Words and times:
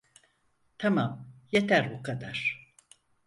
Tamam, 0.77 1.27
yeter 1.51 1.93
bu 1.93 2.03
kadar. 2.03 2.71